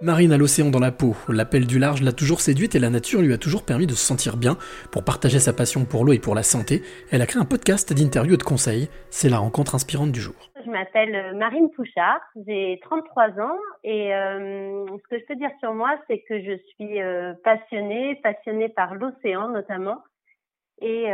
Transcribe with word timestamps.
Marine 0.00 0.30
a 0.30 0.38
l'océan 0.38 0.70
dans 0.70 0.78
la 0.78 0.92
peau, 0.92 1.16
l'appel 1.28 1.66
du 1.66 1.80
large 1.80 2.02
l'a 2.02 2.12
toujours 2.12 2.40
séduite 2.40 2.76
et 2.76 2.78
la 2.78 2.88
nature 2.88 3.20
lui 3.20 3.32
a 3.32 3.36
toujours 3.36 3.66
permis 3.66 3.88
de 3.88 3.94
se 3.94 4.06
sentir 4.06 4.36
bien. 4.36 4.54
Pour 4.92 5.04
partager 5.04 5.40
sa 5.40 5.52
passion 5.52 5.84
pour 5.84 6.04
l'eau 6.04 6.12
et 6.12 6.20
pour 6.20 6.36
la 6.36 6.44
santé, 6.44 6.82
elle 7.10 7.20
a 7.20 7.26
créé 7.26 7.42
un 7.42 7.44
podcast 7.44 7.92
d'interviews 7.92 8.34
et 8.34 8.36
de 8.36 8.44
conseils. 8.44 8.88
C'est 9.10 9.28
la 9.28 9.38
rencontre 9.38 9.74
inspirante 9.74 10.12
du 10.12 10.20
jour. 10.20 10.36
Je 10.64 10.70
m'appelle 10.70 11.16
euh, 11.16 11.34
Marine 11.34 11.68
Pouchard, 11.72 12.20
j'ai 12.46 12.78
33 12.82 13.40
ans 13.40 13.58
et 13.82 14.14
euh, 14.14 14.86
ce 14.86 15.08
que 15.10 15.18
je 15.18 15.26
peux 15.26 15.34
dire 15.34 15.50
sur 15.58 15.74
moi, 15.74 15.98
c'est 16.06 16.20
que 16.28 16.44
je 16.44 16.56
suis 16.74 17.02
euh, 17.02 17.34
passionnée, 17.42 18.20
passionnée 18.22 18.68
par 18.68 18.94
l'océan 18.94 19.48
notamment 19.48 20.04
et, 20.80 21.06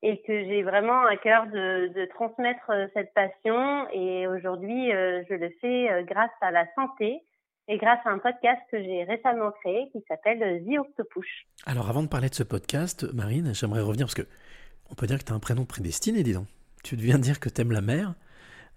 et 0.00 0.22
que 0.22 0.44
j'ai 0.44 0.62
vraiment 0.62 1.04
à 1.04 1.16
cœur 1.18 1.44
de, 1.48 1.88
de, 1.88 2.06
transmettre 2.06 2.72
cette 2.94 3.12
passion 3.12 3.86
et 3.92 4.26
aujourd'hui 4.26 4.90
je 4.90 5.34
le 5.34 5.50
fais 5.60 6.04
grâce 6.06 6.30
à 6.40 6.50
la 6.50 6.64
santé 6.74 7.20
et 7.68 7.78
grâce 7.78 8.00
à 8.04 8.10
un 8.10 8.18
podcast 8.18 8.60
que 8.70 8.82
j'ai 8.82 9.04
récemment 9.04 9.50
créé 9.62 9.88
qui 9.92 10.02
s'appelle 10.08 10.62
The 10.64 10.78
Octopush. 10.78 11.46
Alors 11.66 11.88
avant 11.88 12.02
de 12.02 12.08
parler 12.08 12.28
de 12.28 12.34
ce 12.34 12.42
podcast, 12.42 13.06
Marine, 13.14 13.54
j'aimerais 13.54 13.80
revenir 13.80 14.06
parce 14.06 14.14
que 14.14 14.26
on 14.90 14.94
peut 14.94 15.06
dire 15.06 15.18
que 15.18 15.24
tu 15.24 15.32
as 15.32 15.36
un 15.36 15.40
prénom 15.40 15.64
prédestiné, 15.64 16.22
dis 16.22 16.34
donc. 16.34 16.46
Tu 16.82 16.96
viens 16.96 17.16
de 17.16 17.22
dire 17.22 17.40
que 17.40 17.48
tu 17.48 17.62
aimes 17.62 17.72
la 17.72 17.80
mer. 17.80 18.14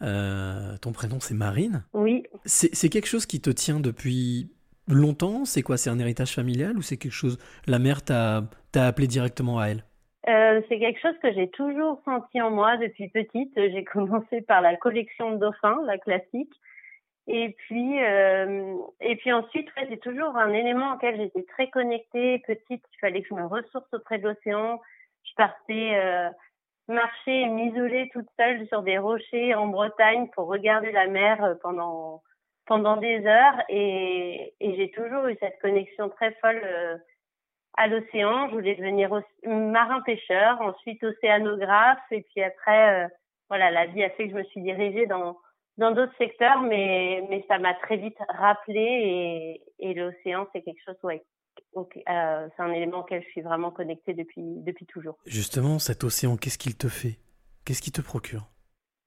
Euh, 0.01 0.77
ton 0.81 0.91
prénom 0.91 1.19
c'est 1.19 1.33
Marine. 1.33 1.83
Oui. 1.93 2.23
C'est 2.45 2.89
quelque 2.89 3.07
chose 3.07 3.25
qui 3.25 3.41
te 3.41 3.49
tient 3.49 3.79
depuis 3.79 4.51
longtemps? 4.87 5.43
C'est 5.45 5.61
quoi? 5.61 5.77
C'est 5.77 5.89
un 5.89 5.99
héritage 5.99 6.33
familial 6.33 6.77
ou 6.77 6.81
c'est 6.81 6.97
quelque 6.97 7.11
chose 7.11 7.37
La 7.67 7.79
mer 7.79 8.03
t'a 8.03 8.43
appelé 8.73 9.07
directement 9.07 9.59
à 9.59 9.67
elle? 9.67 9.83
Euh, 10.29 10.61
c'est 10.67 10.79
quelque 10.79 10.99
chose 10.99 11.15
que 11.21 11.33
j'ai 11.33 11.49
toujours 11.49 12.01
senti 12.03 12.41
en 12.41 12.51
moi 12.51 12.77
depuis 12.77 13.09
petite. 13.09 13.51
J'ai 13.55 13.83
commencé 13.85 14.41
par 14.41 14.61
la 14.61 14.75
collection 14.75 15.31
de 15.31 15.37
dauphins, 15.37 15.77
la 15.85 15.97
classique. 15.97 16.53
Et 17.27 17.49
puis, 17.49 18.01
euh, 18.01 18.77
et 19.01 19.17
puis 19.17 19.33
ensuite, 19.33 19.67
ouais, 19.75 19.87
c'est 19.89 19.99
toujours 19.99 20.37
un 20.37 20.53
élément 20.53 20.93
auquel 20.93 21.17
j'étais 21.17 21.43
très 21.43 21.69
connectée. 21.69 22.39
Petite, 22.47 22.83
il 22.93 22.99
fallait 23.01 23.21
que 23.21 23.27
je 23.29 23.33
me 23.33 23.45
ressource 23.45 23.93
auprès 23.93 24.17
de 24.17 24.29
l'océan. 24.29 24.79
Je 25.23 25.33
partais 25.35 25.95
euh, 25.95 26.29
marcher 26.87 27.41
et 27.41 27.47
m'isoler 27.47 28.09
toute 28.13 28.29
seule 28.39 28.65
sur 28.67 28.81
des 28.81 28.97
rochers 28.97 29.53
en 29.55 29.67
Bretagne 29.67 30.29
pour 30.35 30.47
regarder 30.47 30.91
la 30.93 31.07
mer 31.07 31.43
euh, 31.43 31.55
pendant 31.61 32.21
pendant 32.65 32.97
des 32.97 33.25
heures. 33.25 33.61
Et, 33.69 34.53
et 34.59 34.75
j'ai 34.75 34.91
toujours 34.91 35.25
eu 35.27 35.37
cette 35.39 35.59
connexion 35.61 36.09
très 36.09 36.31
folle 36.41 36.61
euh, 36.63 36.97
à 37.77 37.87
l'océan. 37.87 38.49
Je 38.49 38.53
voulais 38.53 38.75
devenir 38.75 39.21
marin-pêcheur, 39.45 40.61
ensuite 40.61 41.03
océanographe. 41.03 41.99
Et 42.11 42.21
puis 42.21 42.43
après, 42.43 43.05
euh, 43.05 43.07
voilà, 43.49 43.71
la 43.71 43.85
vie 43.87 44.03
a 44.03 44.09
fait 44.11 44.25
que 44.25 44.31
je 44.31 44.37
me 44.37 44.43
suis 44.43 44.61
dirigée 44.61 45.05
dans 45.07 45.37
dans 45.77 45.91
d'autres 45.91 46.15
secteurs, 46.17 46.61
mais, 46.61 47.23
mais 47.29 47.45
ça 47.47 47.59
m'a 47.59 47.73
très 47.75 47.97
vite 47.97 48.17
rappelé 48.29 49.61
et, 49.79 49.89
et 49.89 49.93
l'océan, 49.93 50.47
c'est 50.53 50.61
quelque 50.61 50.81
chose, 50.85 50.97
ouais, 51.03 51.23
euh, 51.75 52.47
c'est 52.55 52.63
un 52.63 52.71
élément 52.71 52.99
auquel 52.99 53.23
je 53.23 53.29
suis 53.29 53.41
vraiment 53.41 53.71
connectée 53.71 54.13
depuis, 54.13 54.43
depuis 54.61 54.85
toujours. 54.85 55.17
Justement, 55.25 55.79
cet 55.79 56.03
océan, 56.03 56.37
qu'est-ce 56.37 56.57
qu'il 56.57 56.77
te 56.77 56.87
fait? 56.87 57.17
Qu'est-ce 57.65 57.81
qu'il 57.81 57.93
te 57.93 58.01
procure? 58.01 58.47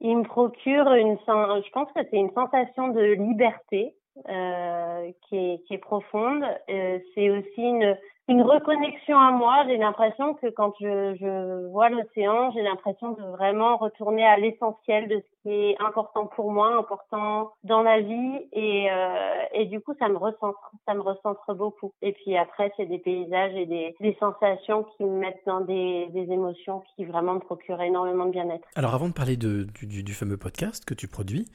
Il 0.01 0.19
me 0.19 0.25
procure 0.25 0.93
une, 0.93 1.19
je 1.19 1.71
pense 1.73 1.93
que 1.93 2.01
c'est 2.11 2.17
une 2.17 2.33
sensation 2.33 2.89
de 2.89 3.01
liberté 3.01 3.95
euh, 4.29 5.11
qui, 5.29 5.61
est, 5.71 5.79
profonde. 5.79 6.45
Euh, 6.69 6.99
c'est 7.15 7.31
aussi 7.31 7.63
une, 7.63 7.97
une 8.29 8.43
reconnexion 8.43 9.19
à 9.19 9.31
moi. 9.31 9.65
J'ai 9.67 9.77
l'impression 9.77 10.35
que 10.35 10.49
quand 10.49 10.75
je, 10.81 11.69
vois 11.69 11.89
l'océan, 11.89 12.53
j'ai 12.53 12.63
l'impression 12.63 13.13
de 13.13 13.23
vraiment 13.23 13.77
retourner 13.77 14.27
à 14.27 14.37
l'essentiel 14.37 15.09
de 15.09 15.17
ce 15.17 15.43
qui 15.43 15.55
est 15.55 15.77
important 15.81 16.27
pour 16.27 16.53
moi, 16.53 16.77
important 16.77 17.53
dans 17.65 17.83
la 17.83 18.01
vie, 18.01 18.49
et, 18.53 18.91
euh, 18.91 19.43
et 19.55 19.67
du 19.67 19.81
coup, 19.81 19.95
ça 19.99 20.09
me 20.09 20.17
recentre, 20.17 20.71
ça 20.87 20.95
me 20.95 21.01
recentre 21.01 21.55
beaucoup. 21.55 21.93
Et 22.03 22.13
puis 22.13 22.37
après, 22.37 22.73
c'est 22.77 22.87
des 22.87 22.99
paysages 22.99 23.55
et 23.55 23.67
des, 23.67 24.17
sensations 24.19 24.85
qui 24.97 25.05
me 25.05 25.19
mettent 25.19 25.43
dans 25.47 25.61
des, 25.61 26.11
émotions 26.15 26.83
qui 26.95 27.05
vraiment 27.05 27.35
me 27.35 27.41
procurent 27.41 27.81
énormément 27.81 28.27
de 28.27 28.33
bien-être. 28.33 28.69
Alors, 28.75 28.95
avant 28.95 29.09
de 29.09 29.15
parler 29.15 29.37
du, 29.37 30.13
fameux 30.13 30.37
podcast 30.37 30.85
que 30.85 30.95
tu 30.95 31.09
produis, 31.09 31.47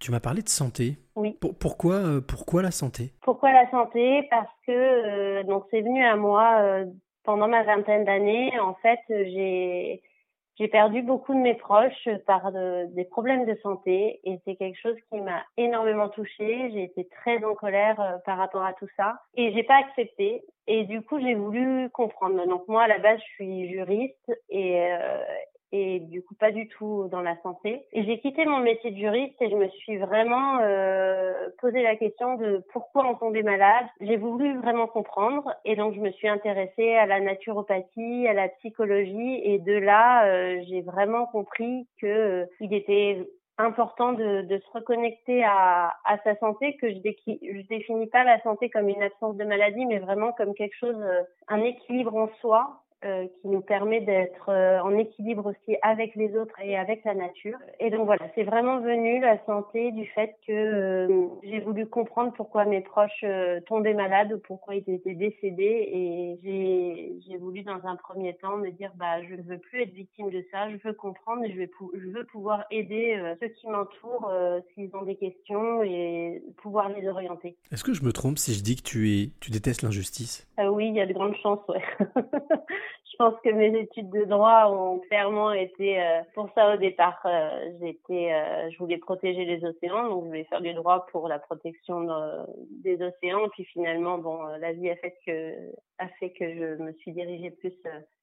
tu 0.00 0.10
m'as 0.10 0.20
parlé 0.20 0.42
de 0.42 0.48
santé. 0.48 0.96
Oui. 1.14 1.38
pourquoi, 1.60 1.96
euh, 1.96 2.20
pourquoi 2.20 2.62
la 2.62 2.70
santé? 2.70 3.12
Pourquoi 3.22 3.52
la 3.52 3.70
santé? 3.70 4.26
Parce 4.30 4.50
que 4.66 4.72
euh, 4.72 5.42
donc 5.44 5.64
c'est 5.70 5.82
venu 5.82 6.04
à 6.04 6.16
moi 6.16 6.60
euh, 6.60 6.86
pendant 7.24 7.46
ma 7.46 7.62
vingtaine 7.62 8.04
d'années. 8.04 8.58
En 8.58 8.74
fait, 8.74 9.00
j'ai 9.08 10.02
j'ai 10.58 10.68
perdu 10.68 11.00
beaucoup 11.00 11.32
de 11.32 11.38
mes 11.38 11.54
proches 11.54 12.08
par 12.26 12.52
des 12.52 13.04
problèmes 13.04 13.46
de 13.46 13.56
santé 13.62 14.20
et 14.24 14.40
c'est 14.44 14.56
quelque 14.56 14.78
chose 14.78 14.96
qui 15.10 15.18
m'a 15.18 15.42
énormément 15.56 16.10
touchée. 16.10 16.70
J'ai 16.72 16.84
été 16.84 17.08
très 17.08 17.42
en 17.44 17.54
colère 17.54 18.20
par 18.26 18.36
rapport 18.36 18.62
à 18.62 18.74
tout 18.74 18.88
ça 18.94 19.20
et 19.34 19.54
j'ai 19.54 19.62
pas 19.62 19.78
accepté. 19.78 20.42
Et 20.66 20.84
du 20.84 21.00
coup, 21.00 21.18
j'ai 21.18 21.34
voulu 21.34 21.88
comprendre. 21.90 22.46
Donc 22.46 22.68
moi, 22.68 22.82
à 22.82 22.88
la 22.88 22.98
base, 22.98 23.18
je 23.20 23.34
suis 23.36 23.70
juriste 23.70 24.32
et 24.50 24.86
et 25.72 26.00
du 26.00 26.22
coup 26.22 26.34
pas 26.34 26.50
du 26.50 26.68
tout 26.68 27.08
dans 27.10 27.20
la 27.20 27.36
santé. 27.42 27.84
Et 27.92 28.04
j'ai 28.04 28.18
quitté 28.20 28.44
mon 28.44 28.58
métier 28.58 28.90
de 28.90 28.96
juriste 28.96 29.40
et 29.40 29.50
je 29.50 29.56
me 29.56 29.68
suis 29.68 29.96
vraiment 29.98 30.58
euh, 30.60 31.48
posé 31.60 31.82
la 31.82 31.96
question 31.96 32.36
de 32.36 32.64
pourquoi 32.72 33.06
on 33.06 33.14
tombait 33.14 33.42
malade. 33.42 33.86
J'ai 34.00 34.16
voulu 34.16 34.58
vraiment 34.58 34.86
comprendre 34.86 35.54
et 35.64 35.76
donc 35.76 35.94
je 35.94 36.00
me 36.00 36.10
suis 36.12 36.28
intéressée 36.28 36.94
à 36.94 37.06
la 37.06 37.20
naturopathie, 37.20 38.26
à 38.26 38.32
la 38.32 38.48
psychologie 38.48 39.40
et 39.44 39.58
de 39.58 39.74
là 39.74 40.26
euh, 40.26 40.60
j'ai 40.68 40.82
vraiment 40.82 41.26
compris 41.26 41.86
que 42.00 42.06
euh, 42.06 42.46
il 42.60 42.74
était 42.74 43.26
important 43.58 44.12
de, 44.12 44.42
de, 44.42 44.58
se 44.58 44.70
reconnecter 44.72 45.44
à, 45.44 45.94
à 46.04 46.18
sa 46.24 46.36
santé, 46.36 46.76
que 46.76 46.88
je, 46.88 46.96
je 46.96 47.66
définis 47.68 48.06
pas 48.06 48.24
la 48.24 48.40
santé 48.42 48.70
comme 48.70 48.88
une 48.88 49.02
absence 49.02 49.36
de 49.36 49.44
maladie, 49.44 49.84
mais 49.86 49.98
vraiment 49.98 50.32
comme 50.32 50.54
quelque 50.54 50.76
chose, 50.76 50.96
euh, 50.98 51.22
un 51.48 51.62
équilibre 51.62 52.14
en 52.14 52.28
soi 52.40 52.82
euh, 53.02 53.26
qui 53.40 53.48
nous 53.48 53.62
permet 53.62 54.02
d'être 54.02 54.50
euh, 54.50 54.78
en 54.82 54.94
équilibre 54.98 55.46
aussi 55.46 55.78
avec 55.80 56.14
les 56.16 56.36
autres 56.36 56.60
et 56.62 56.76
avec 56.76 57.02
la 57.06 57.14
nature. 57.14 57.56
Et 57.78 57.88
donc 57.88 58.04
voilà, 58.04 58.30
c'est 58.34 58.42
vraiment 58.42 58.78
venu 58.80 59.22
la 59.22 59.42
santé 59.46 59.90
du 59.92 60.04
fait 60.08 60.36
que 60.46 60.52
euh, 60.52 61.28
j'ai 61.42 61.60
voulu 61.60 61.86
comprendre 61.86 62.34
pourquoi 62.34 62.66
mes 62.66 62.82
proches 62.82 63.24
tombaient 63.66 63.94
malades 63.94 64.34
ou 64.34 64.38
pourquoi 64.38 64.74
ils 64.74 64.84
étaient 64.86 65.14
décédés 65.14 65.88
et 66.44 67.20
j'ai 67.26 67.36
voulu 67.38 67.62
dans 67.62 67.80
un 67.84 67.96
premier 67.96 68.34
temps 68.36 68.58
me 68.58 68.70
dire 68.70 68.92
bah 68.96 69.22
je 69.22 69.34
ne 69.34 69.42
veux 69.42 69.58
plus 69.58 69.80
être 69.80 69.94
victime 69.94 70.28
de 70.28 70.44
ça, 70.50 70.68
je 70.70 70.76
veux 70.84 70.92
comprendre 70.92 71.42
et 71.44 71.50
je 71.52 71.56
vais 71.56 71.70
je 71.94 72.08
veux 72.10 72.24
pouvoir 72.24 72.66
aider 72.70 73.18
ceux 73.40 73.48
qui 73.48 73.66
m'entourent 73.66 74.30
s'ils 74.74 74.94
ont 74.94 75.02
des 75.02 75.16
questions 75.16 75.82
et 75.82 76.42
pouvoir 76.58 76.90
les 76.90 77.08
orienter. 77.08 77.56
Est-ce 77.72 77.84
que 77.84 77.94
je 77.94 78.04
me 78.04 78.12
trompe 78.12 78.36
si 78.36 78.52
je 78.52 78.62
dis 78.62 78.76
que 78.76 78.82
tu 78.82 79.10
es 79.10 79.30
tu 79.40 79.50
détestes 79.50 79.80
l'injustice? 79.80 80.49
Oui, 80.68 80.88
il 80.88 80.94
y 80.94 81.00
a 81.00 81.06
de 81.06 81.12
grandes 81.12 81.36
chances, 81.36 81.66
ouais. 81.68 81.82
je 82.00 83.16
pense 83.18 83.34
que 83.42 83.50
mes 83.50 83.78
études 83.78 84.10
de 84.10 84.24
droit 84.24 84.66
ont 84.70 84.98
clairement 85.00 85.52
été 85.52 86.00
euh, 86.00 86.22
pour 86.34 86.48
ça 86.54 86.74
au 86.74 86.76
départ. 86.76 87.20
Euh, 87.24 87.70
j'étais, 87.80 88.32
euh, 88.32 88.70
je 88.70 88.78
voulais 88.78 88.98
protéger 88.98 89.44
les 89.44 89.64
océans, 89.64 90.08
donc 90.08 90.24
je 90.24 90.28
voulais 90.28 90.44
faire 90.44 90.60
du 90.60 90.72
droit 90.74 91.06
pour 91.12 91.28
la 91.28 91.38
protection 91.38 92.06
des 92.82 93.02
océans. 93.02 93.48
Puis 93.52 93.64
finalement, 93.64 94.18
bon, 94.18 94.42
la 94.58 94.72
vie 94.72 94.90
a 94.90 94.96
fait 94.96 95.14
que 95.26 95.72
a 95.98 96.08
fait 96.18 96.30
que 96.30 96.54
je 96.54 96.82
me 96.82 96.92
suis 96.94 97.12
dirigée 97.12 97.50
plus 97.50 97.74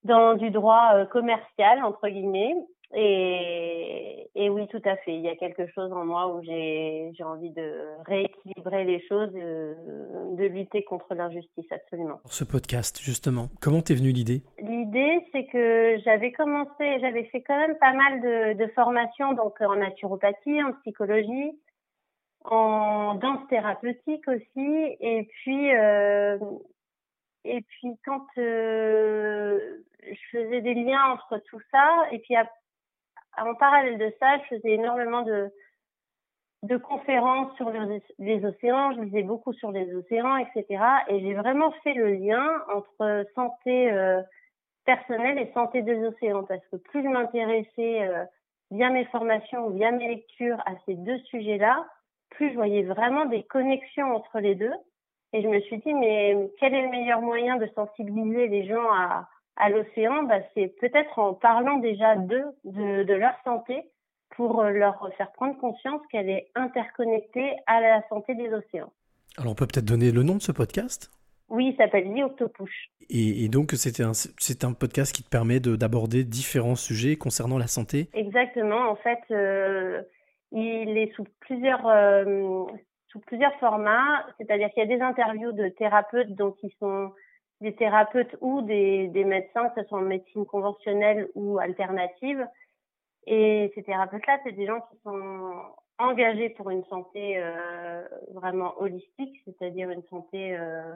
dans 0.03 0.35
du 0.35 0.49
droit 0.49 1.05
commercial 1.11 1.83
entre 1.83 2.07
guillemets. 2.07 2.55
Et, 2.93 4.29
et, 4.35 4.49
oui, 4.49 4.65
tout 4.67 4.81
à 4.85 4.95
fait. 4.97 5.13
Il 5.13 5.21
y 5.21 5.29
a 5.29 5.35
quelque 5.35 5.67
chose 5.75 5.91
en 5.91 6.05
moi 6.05 6.33
où 6.33 6.41
j'ai 6.41 7.11
envie 7.23 7.49
de 7.49 7.73
rééquilibrer 8.05 8.85
les 8.85 9.05
choses, 9.07 9.31
de, 9.33 9.75
de 10.35 10.45
lutter 10.45 10.83
contre 10.83 11.13
l'injustice, 11.13 11.65
absolument. 11.69 12.17
Pour 12.21 12.33
ce 12.33 12.45
podcast, 12.45 12.99
justement, 13.01 13.49
comment 13.61 13.81
t'es 13.81 13.93
venue 13.93 14.11
l'idée? 14.11 14.41
L'idée, 14.59 15.19
c'est 15.33 15.45
que 15.47 15.97
j'avais 16.05 16.31
commencé, 16.31 16.99
j'avais 17.01 17.25
fait 17.25 17.41
quand 17.41 17.57
même 17.57 17.77
pas 17.77 17.93
mal 17.93 18.21
de, 18.21 18.63
de 18.63 18.71
formations, 18.71 19.33
donc 19.33 19.59
en 19.59 19.75
naturopathie, 19.75 20.63
en 20.63 20.71
psychologie, 20.81 21.59
en 22.45 23.15
danse 23.15 23.45
thérapeutique 23.49 24.27
aussi, 24.27 24.95
et 25.01 25.27
puis 25.43 25.75
euh, 25.75 26.37
et 27.43 27.61
puis 27.61 27.97
quand 28.05 28.25
euh, 28.37 29.59
je 30.03 30.37
faisais 30.37 30.61
des 30.61 30.73
liens 30.73 31.11
entre 31.11 31.41
tout 31.49 31.59
ça, 31.71 32.03
et 32.11 32.19
puis 32.19 32.35
en 33.37 33.55
parallèle 33.55 33.97
de 33.97 34.13
ça, 34.19 34.37
je 34.39 34.55
faisais 34.55 34.71
énormément 34.71 35.21
de, 35.21 35.51
de 36.63 36.77
conférences 36.77 37.55
sur 37.55 37.71
les, 38.19 38.45
océans, 38.45 38.93
je 38.93 39.01
lisais 39.01 39.23
beaucoup 39.23 39.53
sur 39.53 39.71
les 39.71 39.93
océans, 39.93 40.37
etc. 40.37 40.83
Et 41.07 41.19
j'ai 41.19 41.33
vraiment 41.33 41.71
fait 41.83 41.93
le 41.93 42.13
lien 42.13 42.45
entre 42.73 43.25
santé 43.35 43.91
euh, 43.91 44.21
personnelle 44.85 45.37
et 45.37 45.51
santé 45.53 45.81
des 45.81 46.03
océans, 46.05 46.43
parce 46.43 46.65
que 46.71 46.77
plus 46.77 47.03
je 47.03 47.07
m'intéressais 47.07 48.07
euh, 48.07 48.25
via 48.71 48.89
mes 48.89 49.05
formations, 49.05 49.69
via 49.69 49.91
mes 49.91 50.07
lectures 50.07 50.59
à 50.65 50.73
ces 50.85 50.95
deux 50.95 51.19
sujets-là, 51.19 51.85
plus 52.31 52.49
je 52.49 52.55
voyais 52.55 52.83
vraiment 52.83 53.25
des 53.25 53.43
connexions 53.43 54.15
entre 54.15 54.39
les 54.39 54.55
deux. 54.55 54.73
Et 55.33 55.41
je 55.41 55.47
me 55.47 55.59
suis 55.61 55.77
dit, 55.79 55.93
mais 55.93 56.35
quel 56.59 56.73
est 56.73 56.83
le 56.83 56.89
meilleur 56.89 57.21
moyen 57.21 57.57
de 57.57 57.67
sensibiliser 57.75 58.47
les 58.47 58.65
gens 58.65 58.91
à, 58.91 59.27
à 59.57 59.69
l'océan, 59.69 60.23
bah, 60.23 60.39
c'est 60.53 60.67
peut-être 60.79 61.19
en 61.19 61.33
parlant 61.33 61.77
déjà 61.77 62.15
d'eux, 62.15 62.45
de, 62.63 63.03
de 63.03 63.13
leur 63.13 63.33
santé, 63.43 63.83
pour 64.35 64.63
leur 64.63 65.09
faire 65.17 65.31
prendre 65.31 65.57
conscience 65.57 66.01
qu'elle 66.11 66.29
est 66.29 66.47
interconnectée 66.55 67.53
à 67.65 67.81
la 67.81 68.07
santé 68.07 68.35
des 68.35 68.53
océans. 68.53 68.91
Alors 69.37 69.51
on 69.51 69.55
peut 69.55 69.67
peut-être 69.67 69.85
donner 69.85 70.11
le 70.11 70.23
nom 70.23 70.35
de 70.35 70.41
ce 70.41 70.51
podcast? 70.51 71.11
Oui, 71.49 71.69
il 71.71 71.77
s'appelle 71.77 72.13
The 72.13 72.23
Octopus. 72.23 72.71
Et, 73.09 73.47
donc 73.47 73.71
c'est 73.71 74.01
un, 74.63 74.73
podcast 74.73 75.15
qui 75.15 75.23
te 75.23 75.29
permet 75.29 75.59
d'aborder 75.59 76.23
différents 76.23 76.75
sujets 76.75 77.15
concernant 77.15 77.57
la 77.57 77.67
santé? 77.67 78.09
Exactement, 78.13 78.89
en 78.89 78.95
fait, 78.97 79.19
euh, 79.31 80.01
il 80.51 80.97
est 80.97 81.13
sous 81.15 81.25
plusieurs, 81.39 81.87
euh, 81.87 82.65
sous 83.07 83.19
plusieurs 83.21 83.53
formats, 83.59 84.25
c'est-à-dire 84.37 84.69
qu'il 84.71 84.83
y 84.83 84.93
a 84.93 84.97
des 84.97 85.01
interviews 85.01 85.53
de 85.53 85.69
thérapeutes 85.69 86.35
donc 86.35 86.57
qui 86.57 86.75
sont 86.79 87.11
des 87.61 87.75
thérapeutes 87.75 88.35
ou 88.41 88.61
des, 88.61 89.07
des 89.07 89.23
médecins, 89.23 89.69
que 89.69 89.81
ce 89.81 89.87
soit 89.87 89.99
en 89.99 90.01
médecine 90.01 90.45
conventionnelle 90.45 91.29
ou 91.35 91.57
alternative. 91.59 92.47
Et 93.25 93.71
ces 93.75 93.83
thérapeutes-là, 93.83 94.39
c'est 94.43 94.53
des 94.53 94.65
gens 94.65 94.81
qui 94.91 94.97
sont 95.03 95.53
engagés 95.99 96.49
pour 96.49 96.69
une 96.69 96.85
santé 96.85 97.37
euh, 97.37 98.07
vraiment 98.33 98.73
holistique, 98.79 99.41
c'est-à-dire 99.45 99.89
une 99.89 100.03
santé 100.03 100.55
euh, 100.55 100.93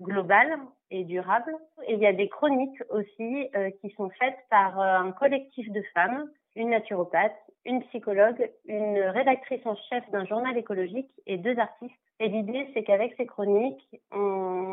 globale 0.00 0.58
et 0.90 1.04
durable. 1.04 1.54
Et 1.86 1.94
il 1.94 2.00
y 2.00 2.06
a 2.06 2.12
des 2.12 2.28
chroniques 2.28 2.82
aussi 2.90 3.48
euh, 3.56 3.70
qui 3.80 3.90
sont 3.90 4.10
faites 4.10 4.38
par 4.50 4.80
euh, 4.80 4.98
un 4.98 5.12
collectif 5.12 5.70
de 5.72 5.82
femmes, 5.92 6.30
une 6.56 6.70
naturopathe, 6.70 7.36
une 7.64 7.82
psychologue, 7.84 8.50
une 8.66 8.98
rédactrice 8.98 9.64
en 9.66 9.74
chef 9.88 10.08
d'un 10.10 10.24
journal 10.24 10.56
écologique 10.56 11.10
et 11.26 11.36
deux 11.36 11.58
artistes. 11.58 11.94
Et 12.20 12.28
l'idée, 12.28 12.68
c'est 12.74 12.84
qu'avec 12.84 13.14
ces 13.16 13.26
chroniques, 13.26 14.00
on, 14.12 14.18
on 14.18 14.63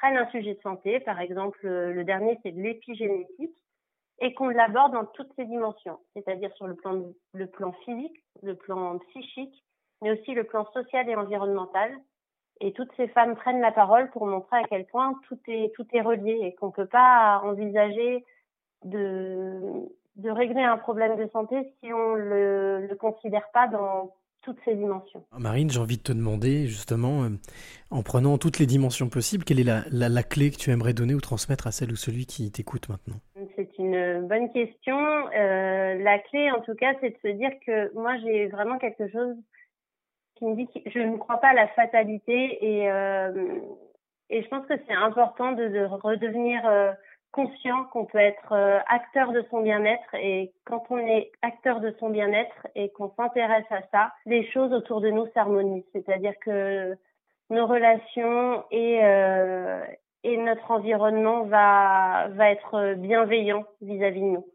prenne 0.00 0.16
un 0.16 0.30
sujet 0.30 0.54
de 0.54 0.60
santé, 0.62 0.98
par 1.00 1.20
exemple, 1.20 1.60
le 1.62 2.04
dernier, 2.04 2.38
c'est 2.42 2.52
de 2.52 2.60
l'épigénétique, 2.60 3.54
et 4.20 4.32
qu'on 4.34 4.48
l'aborde 4.48 4.92
dans 4.92 5.04
toutes 5.04 5.32
ses 5.36 5.44
dimensions, 5.44 5.98
c'est-à-dire 6.14 6.52
sur 6.54 6.66
le 6.66 6.74
plan, 6.74 7.02
le 7.34 7.46
plan 7.46 7.72
physique, 7.84 8.22
le 8.42 8.54
plan 8.54 8.98
psychique, 9.10 9.64
mais 10.02 10.10
aussi 10.12 10.32
le 10.32 10.44
plan 10.44 10.64
social 10.72 11.08
et 11.08 11.16
environnemental. 11.16 11.92
Et 12.62 12.72
toutes 12.72 12.92
ces 12.96 13.08
femmes 13.08 13.36
prennent 13.36 13.60
la 13.60 13.72
parole 13.72 14.10
pour 14.10 14.26
montrer 14.26 14.58
à 14.58 14.64
quel 14.64 14.86
point 14.86 15.18
tout 15.28 15.38
est, 15.48 15.74
tout 15.74 15.86
est 15.92 16.02
relié 16.02 16.38
et 16.42 16.54
qu'on 16.54 16.66
ne 16.66 16.72
peut 16.72 16.86
pas 16.86 17.40
envisager 17.44 18.24
de, 18.84 19.88
régler 20.24 20.62
un 20.62 20.76
problème 20.76 21.16
de 21.16 21.26
santé 21.28 21.74
si 21.80 21.92
on 21.92 22.14
le, 22.14 22.86
le 22.86 22.96
considère 22.96 23.50
pas 23.52 23.68
dans 23.68 24.14
toutes 24.42 24.58
ces 24.64 24.74
dimensions. 24.74 25.24
Marine, 25.38 25.70
j'ai 25.70 25.80
envie 25.80 25.98
de 25.98 26.02
te 26.02 26.12
demander 26.12 26.66
justement, 26.66 27.24
euh, 27.24 27.28
en 27.90 28.02
prenant 28.02 28.38
toutes 28.38 28.58
les 28.58 28.66
dimensions 28.66 29.08
possibles, 29.08 29.44
quelle 29.44 29.60
est 29.60 29.64
la, 29.64 29.82
la, 29.90 30.08
la, 30.08 30.22
clé 30.22 30.50
que 30.50 30.56
tu 30.56 30.70
aimerais 30.70 30.94
donner 30.94 31.14
ou 31.14 31.20
transmettre 31.20 31.66
à 31.66 31.72
celle 31.72 31.92
ou 31.92 31.96
celui 31.96 32.26
qui 32.26 32.50
t'écoute 32.50 32.88
maintenant? 32.88 33.20
C'est 33.56 33.78
une 33.78 34.26
bonne 34.26 34.50
question. 34.52 34.96
Euh, 34.96 35.94
la 35.96 36.18
clé, 36.18 36.50
en 36.50 36.60
tout 36.60 36.74
cas, 36.74 36.94
c'est 37.00 37.10
de 37.10 37.18
se 37.22 37.36
dire 37.36 37.50
que 37.66 37.92
moi, 37.94 38.16
j'ai 38.18 38.46
vraiment 38.48 38.78
quelque 38.78 39.08
chose 39.08 39.36
qui 40.36 40.46
me 40.46 40.56
dit 40.56 40.66
que 40.68 40.90
je 40.90 40.98
ne 41.00 41.16
crois 41.18 41.38
pas 41.38 41.48
à 41.48 41.54
la 41.54 41.68
fatalité 41.68 42.58
et, 42.64 42.90
euh, 42.90 43.58
et 44.30 44.42
je 44.42 44.48
pense 44.48 44.66
que 44.66 44.74
c'est 44.88 44.94
important 44.94 45.52
de, 45.52 45.68
de 45.68 45.84
redevenir 45.84 46.66
euh, 46.66 46.92
conscient 47.32 47.84
qu'on 47.92 48.04
peut 48.06 48.18
être 48.18 48.52
euh, 48.52 48.78
acteur 48.88 49.32
de 49.32 49.44
son 49.50 49.62
bien-être 49.62 50.14
et 50.14 50.52
quand 50.64 50.84
on 50.90 50.98
est 50.98 51.30
acteur 51.42 51.80
de 51.80 51.94
son 52.00 52.10
bien-être 52.10 52.66
et 52.74 52.90
qu'on 52.90 53.12
s'intéresse 53.16 53.70
à 53.70 53.82
ça, 53.92 54.12
les 54.26 54.44
choses 54.50 54.72
autour 54.72 55.00
de 55.00 55.10
nous 55.10 55.26
s'harmonisent. 55.34 55.84
C'est-à-dire 55.92 56.34
que 56.44 56.96
nos 57.50 57.66
relations 57.66 58.64
et, 58.70 59.00
euh, 59.02 59.84
et 60.24 60.36
notre 60.36 60.70
environnement 60.70 61.44
va, 61.44 62.28
va 62.30 62.50
être 62.50 62.94
bienveillant 62.94 63.64
vis-à-vis 63.80 64.20
de 64.20 64.26
nous. 64.26 64.46